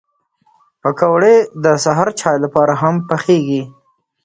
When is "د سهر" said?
1.63-2.07